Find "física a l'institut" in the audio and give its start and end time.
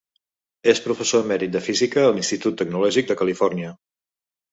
1.65-2.57